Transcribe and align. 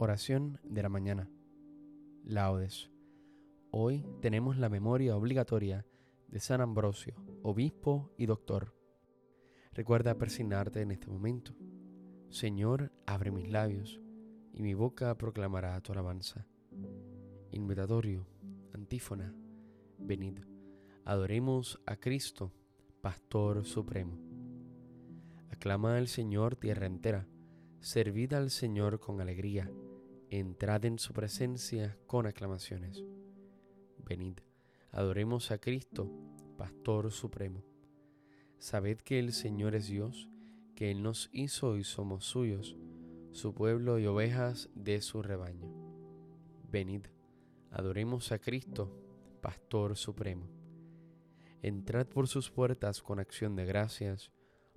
Oración 0.00 0.60
de 0.62 0.80
la 0.80 0.88
mañana. 0.88 1.28
Laudes. 2.22 2.88
Hoy 3.72 4.06
tenemos 4.20 4.56
la 4.56 4.68
memoria 4.68 5.16
obligatoria 5.16 5.86
de 6.28 6.38
San 6.38 6.60
Ambrosio, 6.60 7.16
obispo 7.42 8.14
y 8.16 8.26
doctor. 8.26 8.76
Recuerda 9.72 10.16
persignarte 10.16 10.82
en 10.82 10.92
este 10.92 11.08
momento. 11.08 11.56
Señor, 12.28 12.92
abre 13.06 13.32
mis 13.32 13.50
labios, 13.50 14.00
y 14.52 14.62
mi 14.62 14.72
boca 14.72 15.18
proclamará 15.18 15.80
tu 15.80 15.90
alabanza. 15.90 16.46
Invitatorio, 17.50 18.24
antífona, 18.72 19.34
venid, 19.98 20.38
adoremos 21.04 21.82
a 21.86 21.96
Cristo, 21.96 22.52
Pastor 23.00 23.64
Supremo. 23.64 24.16
Aclama 25.50 25.96
al 25.96 26.06
Señor 26.06 26.54
tierra 26.54 26.86
entera, 26.86 27.26
servid 27.80 28.34
al 28.34 28.50
Señor 28.50 29.00
con 29.00 29.20
alegría 29.20 29.68
entrad 30.30 30.84
en 30.84 30.98
su 30.98 31.12
presencia 31.12 31.96
con 32.06 32.26
aclamaciones. 32.26 33.02
Venid, 34.04 34.38
adoremos 34.90 35.50
a 35.50 35.58
Cristo, 35.58 36.10
Pastor 36.56 37.10
Supremo. 37.10 37.64
Sabed 38.58 38.98
que 38.98 39.18
el 39.18 39.32
Señor 39.32 39.74
es 39.74 39.88
Dios, 39.88 40.28
que 40.74 40.90
Él 40.90 41.02
nos 41.02 41.30
hizo 41.32 41.76
y 41.76 41.84
somos 41.84 42.24
suyos, 42.24 42.76
su 43.32 43.54
pueblo 43.54 43.98
y 43.98 44.06
ovejas 44.06 44.68
de 44.74 45.00
su 45.00 45.22
rebaño. 45.22 45.72
Venid, 46.70 47.06
adoremos 47.70 48.30
a 48.32 48.38
Cristo, 48.38 48.94
Pastor 49.40 49.96
Supremo. 49.96 50.48
Entrad 51.62 52.06
por 52.06 52.28
sus 52.28 52.50
puertas 52.50 53.02
con 53.02 53.18
acción 53.18 53.56
de 53.56 53.64
gracias, 53.64 54.30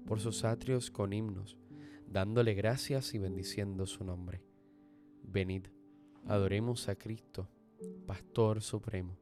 por 0.05 0.19
sus 0.19 0.45
atrios 0.45 0.91
con 0.91 1.13
himnos, 1.13 1.57
dándole 2.07 2.53
gracias 2.53 3.13
y 3.13 3.19
bendiciendo 3.19 3.85
su 3.85 4.03
nombre 4.03 4.50
Venid, 5.33 5.67
adoremos 6.27 6.89
a 6.89 6.95
Cristo, 6.95 7.47
Pastor 8.05 8.61
Supremo. 8.61 9.17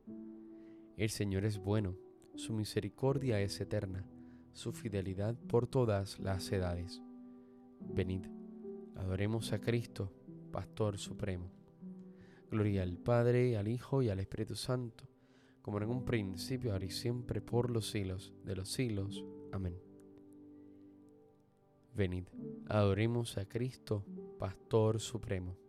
El 0.98 1.12
Señor 1.12 1.46
es 1.46 1.60
bueno, 1.60 1.96
su 2.34 2.52
misericordia 2.52 3.40
es 3.42 3.62
eterna, 3.62 4.04
su 4.52 4.72
fidelidad 4.74 5.36
por 5.36 5.68
todas 5.68 6.18
las 6.18 6.52
edades. 6.52 7.00
Venid, 7.94 8.26
adoremos 8.96 9.54
a 9.54 9.62
Cristo, 9.62 10.12
Pastor 10.52 10.98
Supremo. 10.98 11.52
Gloria 12.50 12.82
al 12.82 12.98
Padre, 12.98 13.56
al 13.56 13.68
Hijo 13.68 14.02
y 14.02 14.10
al 14.10 14.20
Espíritu 14.20 14.56
Santo, 14.56 15.04
como 15.62 15.78
en 15.78 15.92
un 15.92 16.06
principio, 16.06 16.74
ahora 16.74 16.86
y 16.86 16.90
siempre, 16.90 17.40
por 17.40 17.70
los 17.70 17.88
siglos 17.88 18.34
de 18.44 18.56
los 18.56 18.70
siglos. 18.70 19.24
Amén. 19.52 19.80
Venid, 21.94 22.24
adoremos 22.66 23.38
a 23.38 23.48
Cristo, 23.48 24.04
Pastor 24.40 25.00
Supremo. 25.00 25.69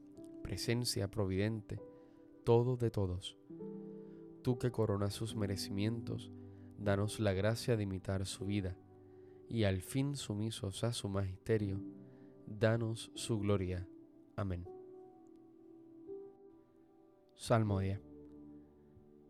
presencia 0.51 1.09
providente, 1.09 1.81
todo 2.43 2.75
de 2.75 2.91
todos. 2.91 3.37
Tú 4.41 4.59
que 4.59 4.69
coronas 4.69 5.13
sus 5.13 5.33
merecimientos, 5.33 6.29
danos 6.77 7.21
la 7.21 7.31
gracia 7.31 7.77
de 7.77 7.83
imitar 7.83 8.25
su 8.25 8.47
vida, 8.47 8.75
y 9.47 9.63
al 9.63 9.81
fin 9.81 10.17
sumisos 10.17 10.83
a 10.83 10.91
su 10.91 11.07
magisterio, 11.07 11.79
danos 12.45 13.13
su 13.15 13.39
gloria. 13.39 13.87
Amén. 14.35 14.67
Salmo 17.35 17.79
10. 17.79 18.01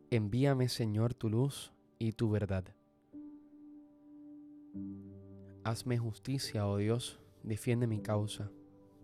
Envíame, 0.10 0.70
Señor, 0.70 1.14
tu 1.14 1.30
luz 1.30 1.72
y 2.00 2.14
tu 2.14 2.32
verdad. 2.32 2.66
Hazme 5.64 6.00
justicia, 6.00 6.68
oh 6.68 6.78
Dios, 6.78 7.20
defiende 7.44 7.86
mi 7.86 8.02
causa 8.02 8.52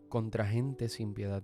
contra 0.09 0.47
gente 0.47 0.89
sin 0.89 1.13
piedad 1.13 1.43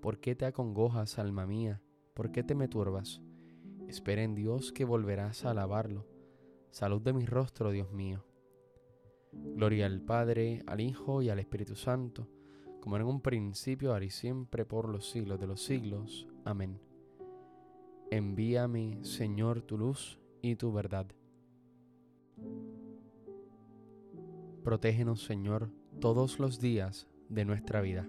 ¿Por 0.00 0.18
qué 0.18 0.34
te 0.34 0.46
acongojas, 0.46 1.18
alma 1.18 1.46
mía? 1.46 1.82
¿Por 2.14 2.32
qué 2.32 2.42
te 2.42 2.54
me 2.54 2.68
turbas? 2.68 3.20
Espera 3.86 4.22
en 4.22 4.34
Dios 4.34 4.72
que 4.72 4.84
volverás 4.84 5.44
a 5.44 5.50
alabarlo. 5.50 6.06
Salud 6.70 7.02
de 7.02 7.12
mi 7.12 7.26
rostro, 7.26 7.70
Dios 7.70 7.92
mío. 7.92 8.24
Gloria 9.32 9.86
al 9.86 10.00
Padre, 10.00 10.62
al 10.66 10.80
Hijo 10.80 11.20
y 11.20 11.28
al 11.28 11.38
Espíritu 11.38 11.74
Santo, 11.76 12.28
como 12.80 12.96
en 12.96 13.02
un 13.02 13.20
principio, 13.20 13.92
ahora 13.92 14.06
y 14.06 14.10
siempre, 14.10 14.64
por 14.64 14.88
los 14.88 15.10
siglos 15.10 15.38
de 15.38 15.46
los 15.46 15.62
siglos. 15.62 16.26
Amén. 16.44 16.80
Envíame, 18.10 19.04
Señor, 19.04 19.60
tu 19.62 19.76
luz 19.76 20.18
y 20.40 20.56
tu 20.56 20.72
verdad. 20.72 21.06
Protégenos, 24.64 25.24
Señor, 25.24 25.70
todos 26.00 26.38
los 26.38 26.58
días 26.58 27.06
de 27.28 27.44
nuestra 27.44 27.80
vida. 27.82 28.08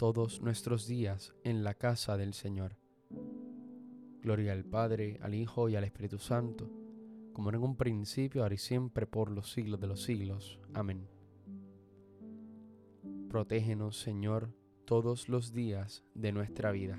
todos 0.00 0.40
nuestros 0.40 0.86
días 0.86 1.34
en 1.44 1.62
la 1.62 1.74
casa 1.74 2.16
del 2.16 2.32
Señor. 2.32 2.78
Gloria 4.22 4.52
al 4.52 4.64
Padre, 4.64 5.18
al 5.20 5.34
Hijo 5.34 5.68
y 5.68 5.76
al 5.76 5.84
Espíritu 5.84 6.18
Santo, 6.18 6.70
como 7.34 7.50
en 7.50 7.56
un 7.56 7.76
principio, 7.76 8.40
ahora 8.42 8.54
y 8.54 8.56
siempre, 8.56 9.06
por 9.06 9.30
los 9.30 9.52
siglos 9.52 9.78
de 9.78 9.86
los 9.88 10.02
siglos. 10.02 10.58
Amén. 10.72 11.06
Protégenos, 13.28 13.98
Señor, 13.98 14.54
todos 14.86 15.28
los 15.28 15.52
días 15.52 16.02
de 16.14 16.32
nuestra 16.32 16.72
vida. 16.72 16.98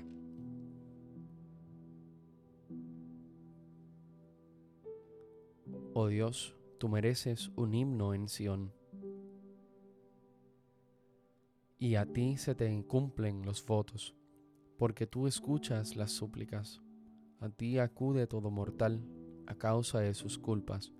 Oh 5.92 6.06
Dios, 6.06 6.54
tú 6.78 6.88
mereces 6.88 7.50
un 7.56 7.74
himno 7.74 8.14
en 8.14 8.28
Sión 8.28 8.72
y 11.82 11.96
a 11.96 12.06
ti 12.06 12.36
se 12.36 12.54
te 12.54 12.84
cumplen 12.84 13.44
los 13.44 13.66
votos, 13.66 14.14
porque 14.78 15.08
tú 15.08 15.26
escuchas 15.26 15.96
las 15.96 16.12
súplicas. 16.12 16.80
A 17.40 17.48
ti 17.48 17.80
acude 17.80 18.28
todo 18.28 18.52
mortal 18.52 19.04
a 19.48 19.56
causa 19.56 19.98
de 19.98 20.14
sus 20.14 20.38
culpas. 20.38 20.92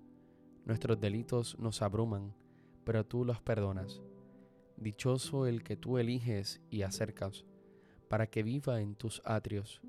Nuestros 0.65 0.99
delitos 0.99 1.57
nos 1.57 1.81
abruman, 1.81 2.35
pero 2.83 3.05
tú 3.05 3.23
los 3.23 3.41
perdonas. 3.41 4.01
Dichoso 4.75 5.47
el 5.47 5.63
que 5.63 5.77
tú 5.77 5.99
eliges 5.99 6.61
y 6.69 6.81
acercas, 6.81 7.45
para 8.09 8.27
que 8.27 8.43
viva 8.43 8.81
en 8.81 8.95
tus 8.95 9.21
atrios. 9.23 9.79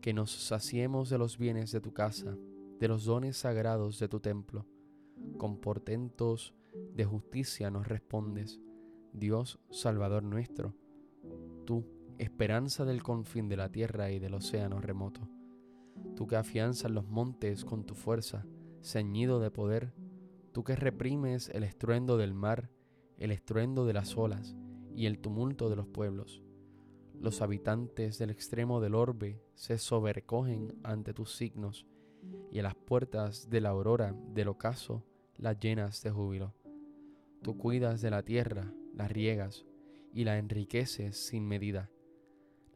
Que 0.00 0.14
nos 0.14 0.30
saciemos 0.30 1.10
de 1.10 1.18
los 1.18 1.36
bienes 1.36 1.70
de 1.70 1.82
tu 1.82 1.92
casa, 1.92 2.34
de 2.80 2.88
los 2.88 3.04
dones 3.04 3.36
sagrados 3.36 3.98
de 3.98 4.08
tu 4.08 4.20
templo. 4.20 4.64
Con 5.36 5.60
portentos 5.60 6.54
de 6.94 7.04
justicia 7.04 7.70
nos 7.70 7.86
respondes 7.86 8.58
Dios 9.12 9.60
Salvador 9.70 10.22
nuestro, 10.22 10.74
tú, 11.64 11.84
esperanza 12.18 12.84
del 12.84 13.02
confín 13.02 13.48
de 13.48 13.56
la 13.56 13.70
tierra 13.70 14.10
y 14.10 14.18
del 14.18 14.34
océano 14.34 14.80
remoto, 14.80 15.28
tú 16.16 16.26
que 16.26 16.36
afianzas 16.36 16.90
los 16.90 17.06
montes 17.06 17.64
con 17.64 17.84
tu 17.84 17.94
fuerza, 17.94 18.46
ceñido 18.82 19.38
de 19.40 19.50
poder, 19.50 19.92
tú 20.52 20.64
que 20.64 20.76
reprimes 20.76 21.48
el 21.50 21.62
estruendo 21.62 22.16
del 22.16 22.34
mar, 22.34 22.70
el 23.18 23.30
estruendo 23.30 23.84
de 23.84 23.92
las 23.92 24.16
olas 24.16 24.56
y 24.94 25.06
el 25.06 25.18
tumulto 25.18 25.68
de 25.70 25.76
los 25.76 25.86
pueblos. 25.86 26.42
Los 27.20 27.40
habitantes 27.40 28.18
del 28.18 28.30
extremo 28.30 28.80
del 28.80 28.94
orbe 28.94 29.42
se 29.54 29.78
sobrecogen 29.78 30.74
ante 30.82 31.14
tus 31.14 31.36
signos, 31.36 31.86
y 32.50 32.58
a 32.58 32.62
las 32.62 32.74
puertas 32.74 33.50
de 33.50 33.60
la 33.60 33.70
aurora 33.70 34.14
del 34.28 34.48
ocaso 34.48 35.04
las 35.36 35.58
llenas 35.58 36.02
de 36.02 36.10
júbilo. 36.10 36.54
Tú 37.42 37.58
cuidas 37.58 38.00
de 38.00 38.10
la 38.10 38.22
tierra, 38.22 38.72
la 38.94 39.08
riegas 39.08 39.64
y 40.12 40.24
la 40.24 40.38
enriqueces 40.38 41.16
sin 41.16 41.46
medida. 41.46 41.90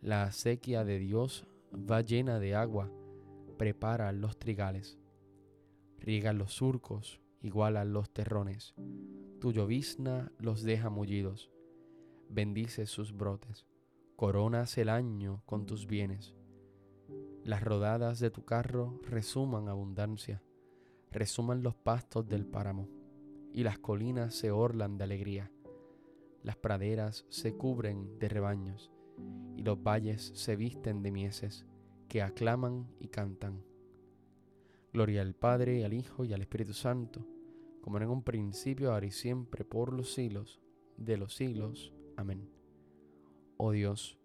La 0.00 0.24
acequia 0.24 0.84
de 0.84 0.98
Dios 0.98 1.46
va 1.72 2.00
llena 2.00 2.38
de 2.38 2.54
agua, 2.54 2.90
prepara 3.58 4.12
los 4.12 4.38
trigales. 4.38 4.98
Riega 5.98 6.32
los 6.32 6.52
surcos, 6.52 7.20
iguala 7.40 7.84
los 7.84 8.10
terrones. 8.10 8.74
Tu 9.40 9.52
llovizna 9.52 10.32
los 10.38 10.62
deja 10.62 10.90
mullidos. 10.90 11.50
Bendice 12.28 12.86
sus 12.86 13.12
brotes. 13.12 13.66
Coronas 14.16 14.78
el 14.78 14.88
año 14.88 15.42
con 15.44 15.66
tus 15.66 15.86
bienes. 15.86 16.34
Las 17.44 17.62
rodadas 17.62 18.18
de 18.18 18.30
tu 18.30 18.44
carro 18.44 19.00
resuman 19.02 19.68
abundancia. 19.68 20.42
Resuman 21.10 21.62
los 21.62 21.74
pastos 21.74 22.26
del 22.28 22.46
páramo. 22.46 22.88
Y 23.52 23.62
las 23.62 23.78
colinas 23.78 24.34
se 24.34 24.50
orlan 24.50 24.98
de 24.98 25.04
alegría 25.04 25.50
las 26.46 26.56
praderas 26.56 27.26
se 27.28 27.56
cubren 27.56 28.20
de 28.20 28.28
rebaños 28.28 28.92
y 29.56 29.62
los 29.62 29.82
valles 29.82 30.30
se 30.36 30.54
visten 30.54 31.02
de 31.02 31.10
mieses 31.10 31.66
que 32.08 32.22
aclaman 32.22 32.86
y 33.00 33.08
cantan. 33.08 33.64
Gloria 34.92 35.22
al 35.22 35.34
Padre, 35.34 35.84
al 35.84 35.92
Hijo 35.92 36.24
y 36.24 36.32
al 36.32 36.42
Espíritu 36.42 36.72
Santo, 36.72 37.26
como 37.80 37.98
en 37.98 38.08
un 38.08 38.22
principio, 38.22 38.92
ahora 38.92 39.06
y 39.06 39.10
siempre, 39.10 39.64
por 39.64 39.92
los 39.92 40.14
siglos 40.14 40.60
de 40.96 41.16
los 41.16 41.34
siglos. 41.34 41.92
Amén. 42.16 42.48
Oh 43.56 43.72
Dios, 43.72 44.16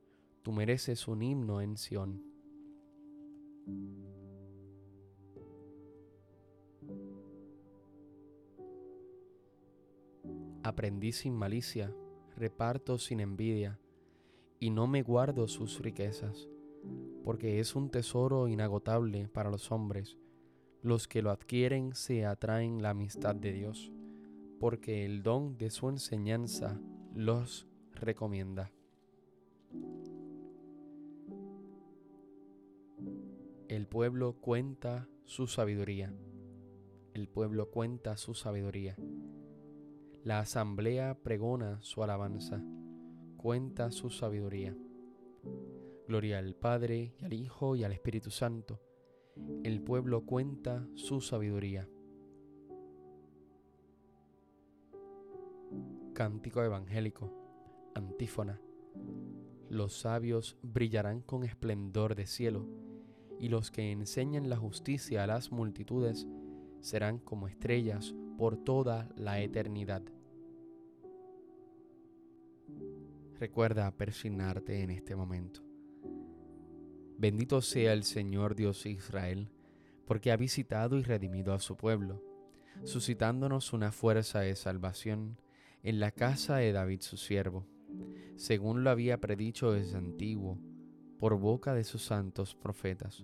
tú 0.43 0.51
mereces 0.51 1.07
un 1.07 1.23
himno 1.23 1.59
en 1.59 1.75
Sión. 1.75 2.23
Aprendí 10.61 11.13
sin 11.13 11.33
malicia 11.33 11.91
reparto 12.35 12.97
sin 12.97 13.19
envidia, 13.19 13.79
y 14.59 14.69
no 14.69 14.87
me 14.87 15.01
guardo 15.01 15.47
sus 15.47 15.79
riquezas, 15.79 16.47
porque 17.23 17.59
es 17.59 17.75
un 17.75 17.89
tesoro 17.89 18.47
inagotable 18.47 19.27
para 19.27 19.49
los 19.49 19.71
hombres. 19.71 20.17
Los 20.81 21.07
que 21.07 21.21
lo 21.21 21.31
adquieren 21.31 21.93
se 21.93 22.25
atraen 22.25 22.81
la 22.81 22.91
amistad 22.91 23.35
de 23.35 23.51
Dios, 23.53 23.91
porque 24.59 25.05
el 25.05 25.23
don 25.23 25.57
de 25.57 25.69
su 25.69 25.89
enseñanza 25.89 26.79
los 27.13 27.67
recomienda. 27.93 28.71
El 33.67 33.87
pueblo 33.87 34.33
cuenta 34.33 35.07
su 35.25 35.47
sabiduría. 35.47 36.13
El 37.13 37.27
pueblo 37.27 37.71
cuenta 37.71 38.17
su 38.17 38.33
sabiduría. 38.33 38.97
La 40.23 40.37
asamblea 40.37 41.17
pregona 41.23 41.81
su 41.81 42.03
alabanza, 42.03 42.63
cuenta 43.37 43.89
su 43.89 44.11
sabiduría. 44.11 44.77
Gloria 46.07 46.37
al 46.37 46.53
Padre 46.53 47.15
y 47.17 47.25
al 47.25 47.33
Hijo 47.33 47.75
y 47.75 47.83
al 47.83 47.91
Espíritu 47.91 48.29
Santo. 48.29 48.79
El 49.63 49.81
pueblo 49.81 50.23
cuenta 50.23 50.87
su 50.93 51.21
sabiduría. 51.21 51.89
Cántico 56.13 56.61
evangélico. 56.61 57.33
Antífona. 57.95 58.61
Los 59.69 60.01
sabios 60.01 60.55
brillarán 60.61 61.21
con 61.21 61.43
esplendor 61.43 62.13
de 62.13 62.27
cielo, 62.27 62.67
y 63.39 63.49
los 63.49 63.71
que 63.71 63.91
enseñan 63.91 64.51
la 64.51 64.57
justicia 64.57 65.23
a 65.23 65.27
las 65.27 65.51
multitudes 65.51 66.27
serán 66.79 67.17
como 67.17 67.47
estrellas 67.47 68.13
por 68.41 68.57
toda 68.57 69.07
la 69.17 69.39
eternidad. 69.39 70.01
Recuerda 73.39 73.95
persignarte 73.95 74.81
en 74.81 74.89
este 74.89 75.15
momento. 75.15 75.61
Bendito 77.19 77.61
sea 77.61 77.93
el 77.93 78.03
Señor 78.03 78.55
Dios 78.55 78.87
Israel, 78.87 79.51
porque 80.07 80.31
ha 80.31 80.37
visitado 80.37 80.97
y 80.97 81.03
redimido 81.03 81.53
a 81.53 81.59
su 81.59 81.77
pueblo, 81.77 82.23
suscitándonos 82.83 83.73
una 83.73 83.91
fuerza 83.91 84.39
de 84.39 84.55
salvación 84.55 85.37
en 85.83 85.99
la 85.99 86.09
casa 86.09 86.55
de 86.55 86.71
David 86.71 87.01
su 87.01 87.17
siervo, 87.17 87.67
según 88.37 88.83
lo 88.83 88.89
había 88.89 89.21
predicho 89.21 89.71
desde 89.71 89.99
antiguo, 89.99 90.57
por 91.19 91.37
boca 91.37 91.75
de 91.75 91.83
sus 91.83 92.01
santos 92.01 92.55
profetas 92.55 93.23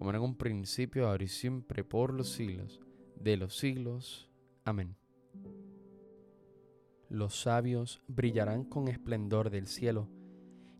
como 0.00 0.12
en 0.12 0.20
un 0.22 0.34
principio, 0.34 1.06
ahora 1.06 1.24
y 1.24 1.28
siempre, 1.28 1.84
por 1.84 2.14
los 2.14 2.30
siglos 2.30 2.80
de 3.16 3.36
los 3.36 3.58
siglos. 3.58 4.30
Amén. 4.64 4.96
Los 7.10 7.42
sabios 7.42 8.00
brillarán 8.08 8.64
con 8.64 8.88
esplendor 8.88 9.50
del 9.50 9.66
cielo, 9.66 10.08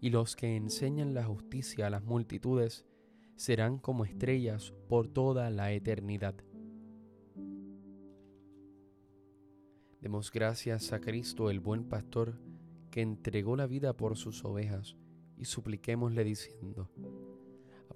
y 0.01 0.09
los 0.09 0.37
que 0.37 0.57
enseñan 0.57 1.13
la 1.13 1.25
justicia 1.25 1.87
a 1.87 1.91
las 1.91 2.03
multitudes 2.03 2.87
serán 3.37 3.77
como 3.77 4.07
estrellas 4.07 4.73
por 4.89 5.07
toda 5.07 5.51
la 5.51 5.71
eternidad. 5.73 6.35
Demos 10.01 10.33
gracias 10.33 10.95
a 10.95 11.01
Cristo 11.03 11.51
el 11.51 11.61
buen 11.61 11.91
pastor 11.91 12.41
que 12.91 13.03
entregó 13.03 13.55
la 13.55 13.67
vida 13.67 13.95
por 13.95 14.17
sus 14.17 14.47
ovejas 14.47 14.97
y 15.37 15.45
supliquémosle 15.45 16.25
diciendo, 16.25 16.89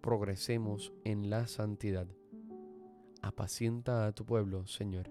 progresemos 0.00 0.92
en 1.04 1.30
la 1.30 1.46
santidad. 1.46 2.08
Apacienta 3.22 4.06
a 4.06 4.12
tu 4.12 4.24
pueblo, 4.24 4.66
Señor. 4.66 5.10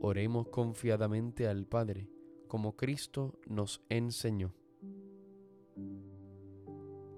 Oremos 0.00 0.48
confiadamente 0.48 1.48
al 1.48 1.66
Padre, 1.66 2.08
como 2.46 2.76
Cristo 2.76 3.38
nos 3.46 3.82
enseñó. 3.88 4.54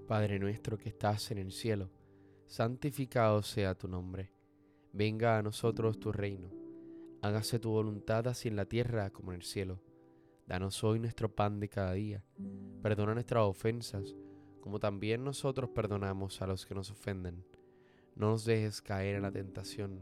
Padre 0.08 0.40
nuestro 0.40 0.76
que 0.76 0.88
estás 0.88 1.30
en 1.30 1.38
el 1.38 1.52
cielo, 1.52 1.90
santificado 2.46 3.42
sea 3.42 3.76
tu 3.76 3.86
nombre. 3.86 4.32
Venga 4.92 5.38
a 5.38 5.42
nosotros 5.42 6.00
tu 6.00 6.10
reino. 6.10 6.50
Hágase 7.22 7.60
tu 7.60 7.70
voluntad 7.70 8.26
así 8.26 8.48
en 8.48 8.56
la 8.56 8.64
tierra 8.64 9.10
como 9.10 9.32
en 9.32 9.36
el 9.36 9.44
cielo. 9.44 9.80
Danos 10.46 10.82
hoy 10.82 10.98
nuestro 10.98 11.32
pan 11.32 11.60
de 11.60 11.68
cada 11.68 11.92
día. 11.92 12.24
Perdona 12.82 13.14
nuestras 13.14 13.44
ofensas, 13.44 14.16
como 14.60 14.78
también 14.78 15.24
nosotros 15.24 15.70
perdonamos 15.70 16.42
a 16.42 16.46
los 16.46 16.66
que 16.66 16.74
nos 16.74 16.90
ofenden. 16.90 17.44
No 18.14 18.30
nos 18.30 18.44
dejes 18.44 18.82
caer 18.82 19.16
en 19.16 19.22
la 19.22 19.32
tentación, 19.32 20.00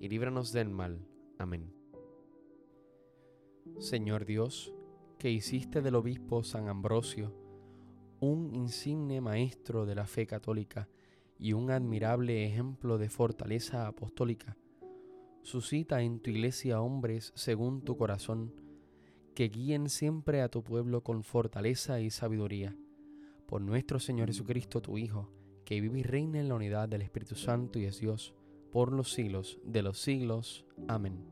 y 0.00 0.08
líbranos 0.08 0.52
del 0.52 0.68
mal. 0.68 1.06
Amén. 1.38 1.72
Señor 3.78 4.24
Dios, 4.24 4.74
que 5.18 5.30
hiciste 5.30 5.80
del 5.80 5.94
obispo 5.94 6.42
San 6.42 6.68
Ambrosio, 6.68 7.32
un 8.20 8.54
insigne 8.54 9.20
maestro 9.20 9.86
de 9.86 9.94
la 9.94 10.06
fe 10.06 10.26
católica 10.26 10.88
y 11.38 11.52
un 11.52 11.70
admirable 11.70 12.44
ejemplo 12.44 12.98
de 12.98 13.08
fortaleza 13.08 13.86
apostólica. 13.86 14.56
Suscita 15.42 16.02
en 16.02 16.20
tu 16.20 16.30
iglesia 16.30 16.80
hombres 16.80 17.32
según 17.34 17.82
tu 17.82 17.96
corazón, 17.96 18.54
que 19.34 19.48
guíen 19.48 19.88
siempre 19.88 20.42
a 20.42 20.48
tu 20.48 20.62
pueblo 20.62 21.02
con 21.02 21.24
fortaleza 21.24 22.00
y 22.00 22.10
sabiduría. 22.10 22.76
Por 23.52 23.60
nuestro 23.60 24.00
Señor 24.00 24.28
Jesucristo, 24.28 24.80
tu 24.80 24.96
Hijo, 24.96 25.28
que 25.66 25.78
vive 25.82 25.98
y 25.98 26.02
reina 26.02 26.40
en 26.40 26.48
la 26.48 26.54
unidad 26.54 26.88
del 26.88 27.02
Espíritu 27.02 27.34
Santo 27.34 27.78
y 27.78 27.84
es 27.84 28.00
Dios, 28.00 28.34
por 28.72 28.90
los 28.90 29.12
siglos 29.12 29.60
de 29.62 29.82
los 29.82 29.98
siglos. 30.00 30.64
Amén. 30.88 31.22